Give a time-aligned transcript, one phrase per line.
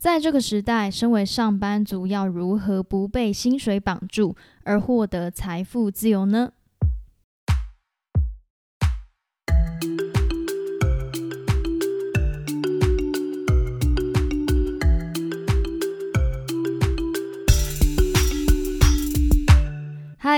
[0.00, 6.52] 在这个时代，身为上班族要如何不被薪水绑住而获得财富自由呢？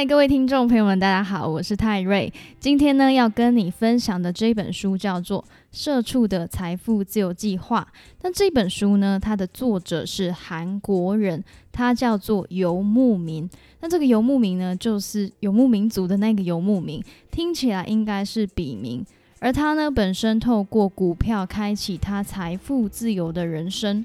[0.04, 2.32] 各位听众朋友们，大家好，我是泰瑞。
[2.58, 5.40] 今天呢，要跟你分享的这本书叫做
[5.70, 7.86] 《社畜的财富自由计划》。
[8.22, 13.48] 那这本书呢，它的作者是韩国人，他叫做游牧民。
[13.80, 19.06] 那这个游牧民呢，就是游牧民族的那个游牧民，听起来应该是笔名。
[19.38, 24.04] 而他呢，本身透过股票开启他财富自由的人生。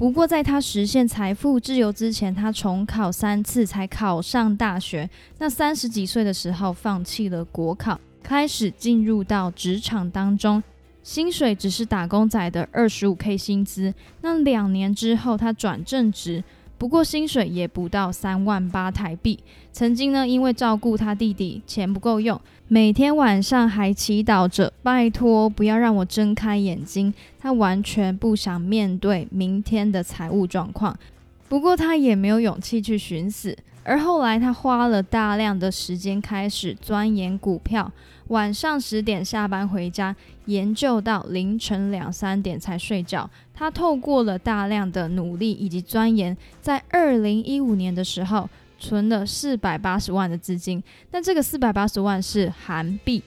[0.00, 5.10] 不过，在他实现财富自由之前，他重考三次才考上大学。
[5.36, 10.62] 那三十几岁的时候，放弃了国考，开始进入到职场当中，
[11.02, 13.92] 薪水只是打工仔的二十五 K 薪资。
[14.22, 16.42] 那两年之后，他转正职。
[16.80, 19.38] 不过薪水也不到三万八台币。
[19.70, 27.12] 曾经呢，因为照顾他弟弟，钱不够用，每天晚上还祈祷着，拜托不要让我睁开眼睛。
[27.38, 30.98] 他完全不想面对明天的财务状况。
[31.50, 33.54] 不过他也没有勇气去寻死。
[33.90, 37.90] 而后来，他花了大量的时间开始钻研股票，
[38.28, 43.28] 晚上十点下班回家，研究到凌晨两三点才睡觉。
[43.52, 50.80] 他透过了大量的努力以及钻研，在二零一五年的时候存了四百八十万的资金。
[51.10, 53.20] 但这个四百八十万是韩币。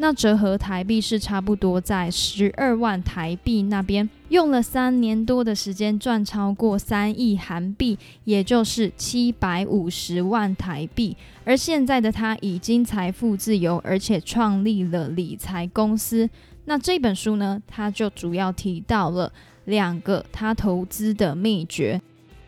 [0.00, 11.16] 那折合台币是差不多在十二万台币那边，用了三年多的时间赚超过三亿韩币，也就是七百五十万台币。
[11.44, 16.30] 而现在的他已经财富自由，而且创立了理财公司。
[16.66, 19.32] 那这本书呢，他就主要提到了
[19.64, 22.00] 两个他投资的秘诀。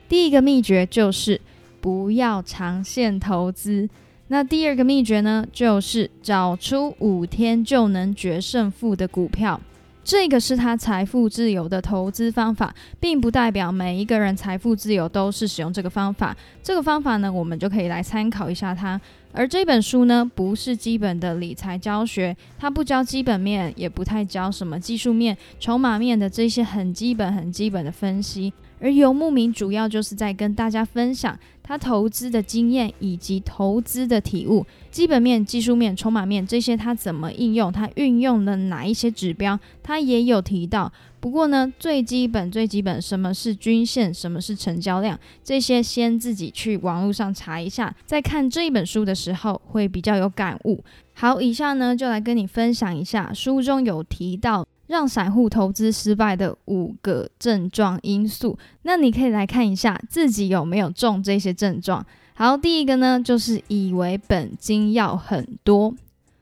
[0.08, 1.40] 第一个秘诀就是
[1.80, 3.88] 不要长线投资。
[4.32, 9.60] 那第二个秘诀呢，就是找出五天就能决胜负的股票。
[10.04, 16.34] 这个是他财富自由的投资方法，并不代表每一个人财富自由都是使用这个方法。
[16.62, 18.98] 这个方法呢，我们就可以来参考一下它。
[19.32, 28.52] 而这本书呢，不是基本的理财教学，它不教基本面，也不太教什么技术面、筹码面的这些很基本、很基本的分析。
[28.82, 31.38] 而游牧民主要就是在跟大家分享
[31.70, 40.92] 他投资的经验以及投资的体悟，基本面、技术面、筹码面这些他怎么应用，他运用了哪一些指标，他也有提到。
[41.20, 50.82] 不过呢，最基本、最基本，什么是均线，什么是成交量，这些先自己去网络上查一下，在看这一本书的时候会比较有感悟。
[51.14, 54.66] 好，以下呢就来跟你分享一下书中有提到。
[54.90, 62.04] 让散户投资失败的五个症状因素，那你可以来看一下自己有没有中这些症状。
[62.34, 65.94] 好，第一个呢，就是以为本金要很多，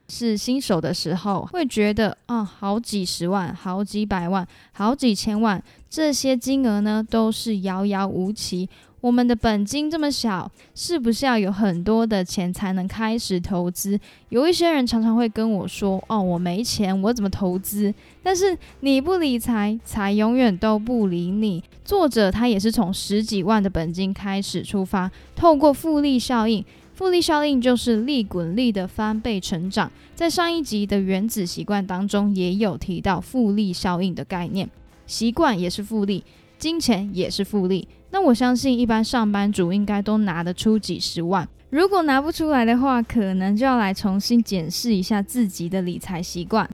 [0.08, 8.66] 是新手的时候会觉得啊，好几十万、好几百万、好几千万，这些金额呢都是遥遥无期。
[9.00, 13.98] 我们的本金这么小，是不是要有很多的钱才能开始投资？
[14.30, 17.94] 有一些人常常会跟我说：“哦，我没钱，我怎么投资？”
[18.24, 21.62] 但是你不理财，财永远都不理你。
[21.84, 26.64] 作者他也是从十几万的本金开始出发，透过复利效应，
[26.94, 29.90] 复利效应就是利滚利的翻倍成长。
[30.16, 34.68] 在上一集的原子习惯当中，也有提到复利效应的概念，
[35.06, 36.24] 习惯也是复利。
[36.58, 41.46] 金钱也是复利，那我相信一般上班族应该都拿得出几十万。
[41.70, 46.68] 如果拿不出来的话，可能就要来重新检视一下自己的理财习惯。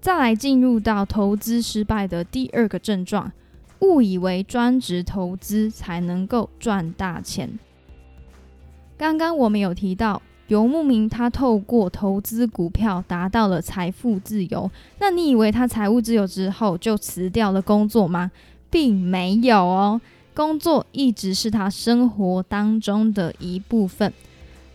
[0.00, 3.30] 再来进入到投资失败的第二个症状，
[3.80, 7.58] 误以为专职投资才能够赚大钱。
[8.96, 18.30] 刚刚我们有提到游牧民他透过投资股票达到了财富自由，那你以为他财务自由之后就辞掉了工作吗？
[18.70, 20.00] 并没有哦，
[20.34, 24.12] 工作一直是他生活当中的一部分。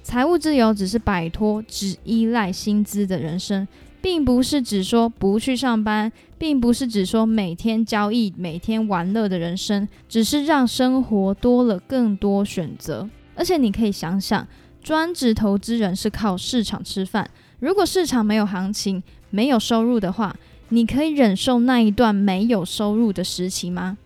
[0.04, 3.68] 财务自由只是摆脱只依赖薪资的人生，
[4.02, 13.10] 并不是只说不去上班，并不是只说每天交易、每天玩乐的人生，只是让生活多了更多选择。
[13.36, 14.48] 而且你可以想想，
[14.82, 17.30] 专职投资人是靠市场吃饭，
[17.60, 20.36] 如果市场没有行情、没有收入的话。
[20.70, 23.98] 你可以忍受那一段没有收入的时期吗？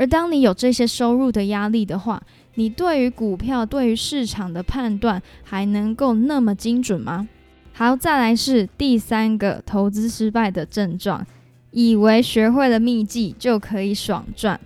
[0.00, 2.22] 而当你有这些收入的压力的话，
[2.54, 7.28] 你对于股票、对于市场的判断还能够那么精准吗？
[7.74, 11.26] 好，再来是第三个投资失败的症状，
[11.72, 14.58] 以为学会了秘技就可以爽赚。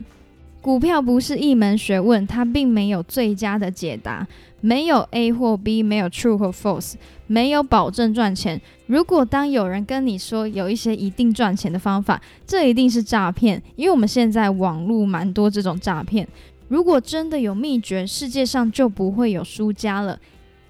[0.64, 4.26] 股票不是一门学问，它并没有最佳的解答，
[4.62, 6.94] 没有 A 或 B，没有 True 或 False，
[7.26, 8.58] 没有保证赚钱。
[8.86, 16.26] 如果当有人跟你说有一些一定赚钱的方法，这一定是诈骗，因为我们现在网络蛮多这种诈骗。
[16.68, 20.18] 如果真的有秘诀，世界上就不会有输家了，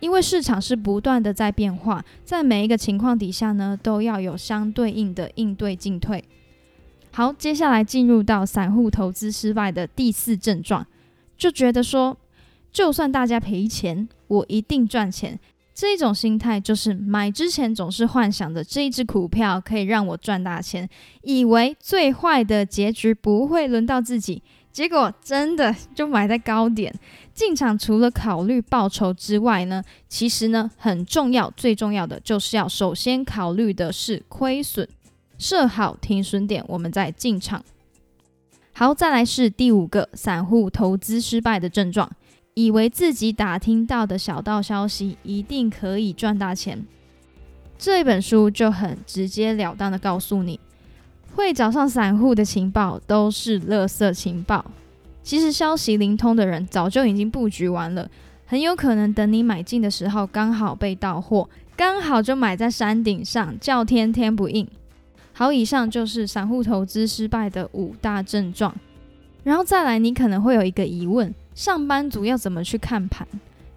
[0.01, 6.25] 因为市场是不断的在变化，在每一个情况底下呢，都要有相对应的应对进退。
[7.17, 10.85] 好，接下来进入到散户投资失败的第四症状，
[11.39, 12.17] 就觉得说，
[12.73, 15.39] 就算大家赔钱，我一定赚钱。
[15.73, 20.89] 这一种心态就是买之前总是幻想着这一只股票可以让我赚大钱，
[21.23, 26.93] 以为最坏的结局不会轮到自己，结果真的就买在高点
[27.33, 27.79] 进场。
[27.79, 34.89] 除了考虑报酬之外呢，其实呢很重要，最重要的就是要首先考虑的是亏损。
[35.39, 37.65] 设好停损点，我们再进场。
[38.73, 42.11] 好，再来是第五个散户投资失败的症状，
[42.55, 46.85] 以为自己打听到的小道消息一定可以赚大钱。
[47.79, 50.59] 这本书就很直截了当的告诉你，
[51.35, 54.65] 会找上散户的情报都是垃圾情报。
[55.23, 58.11] 其实消息灵通的人早就已经布局完了，
[58.47, 64.69] 很有可能等你买进的时候刚好被盗货，刚好就买在山顶上，叫天天不应。
[65.37, 68.73] 好，以上就是散户投资失败的五大症状。
[69.43, 73.27] 然后再来，你可能会有一个疑问：上班族要怎么去看盘？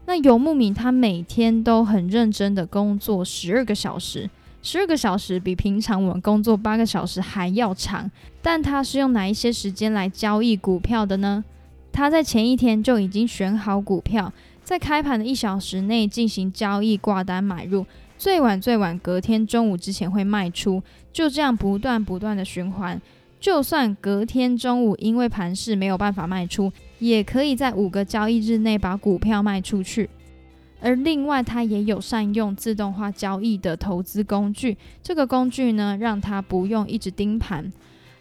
[0.05, 4.29] 那游牧民他每天都很认真的工作十二个小时，
[4.61, 8.09] 十二个小时比平常我们工作八个小时还要长。
[8.41, 11.43] 但他是用哪一些时间来交易股票的呢？
[11.91, 14.31] 他在前一天就已经选好股票，
[14.63, 17.83] 在开盘的一小时内进行交易挂单买入。
[18.17, 20.81] 最晚最晚隔天中午之前会卖出，
[21.13, 22.99] 就这样不断不断的循环。
[23.39, 30.09] 就算隔天中午因为盘势没有办法卖出，也可以在五个交易日内把股票卖出去。
[30.81, 37.71] 而另外，他也有善用自动化交易的投资工具，这个工具呢，让他不用一直盯盘。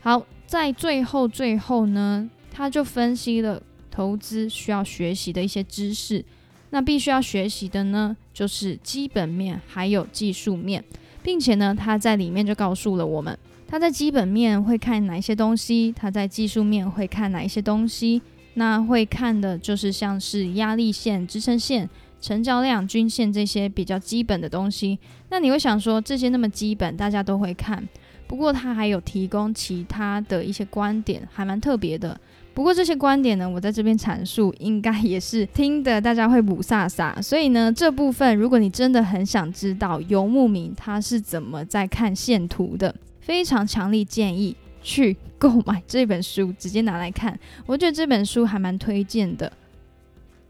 [0.00, 6.24] 好，在最后最后呢，他就分析了投资需要学习的一些知识。
[6.70, 10.84] 那必须要学习的呢，就是基本面还有技术面，
[11.22, 18.20] 并且呢，他在里面就告诉了我们，他在基本面会看哪一些东西，他在技术面会看哪一些东西。
[18.58, 21.86] 那会看的就是像是压力线、支撑线、
[22.22, 24.98] 成交量、均线这些比较基本的东西。
[25.28, 27.86] 那你会想说，这些那么基本，大家都会看。
[28.26, 32.18] 不过他还有提供其他的一些观点，还蛮特别的。
[32.56, 37.20] 不过这些观点呢，我在这边阐述，应该也是听的大家会补飒飒。
[37.20, 47.38] 所以呢，这部分如果你真的很想知道游牧民他是怎么在看线图的，非常强力建议去购买这本书，直接拿来看。
[47.66, 49.52] 我觉得这本书还蛮推荐的。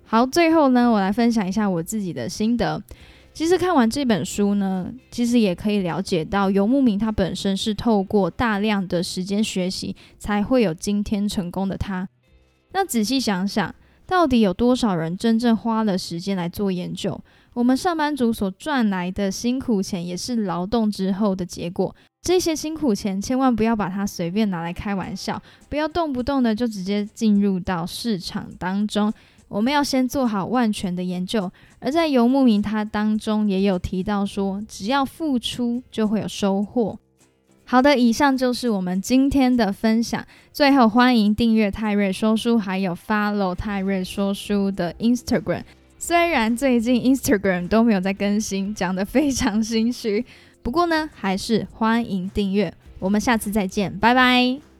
[0.04, 2.80] 好，最后呢，我来分享一下我自己的心得。
[3.36, 12.08] 其实看完这本书呢，其实也可以了解到游牧民他本身是透过大量的时间学习，才会有今天成功的他。
[12.72, 13.74] 那仔细想想，
[14.06, 17.20] 到底有多少人真正花了时间来做研究？
[17.52, 21.94] 我们上班族所赚来的辛苦钱，也是劳动之后的结果。
[22.22, 29.12] 这些辛苦钱，千万不要把它随便拿来开玩笑，不要动不动的就直接进入到市场当中。
[29.48, 36.98] 我们要先做好万全的研究，而在游牧民他当中也有提到说，只要付出就会有收获。
[37.64, 40.24] 好的，以上就是我们今天的分享。
[40.52, 45.62] 最后，欢迎订阅泰瑞说书，还有 follow 泰瑞说书的 Instagram。
[45.98, 50.24] 虽然最近 Instagram 都没有在更新，讲得非常心虚，
[50.62, 52.72] 不过呢，还是欢迎订阅。
[52.98, 54.75] 我们下次再见，拜拜。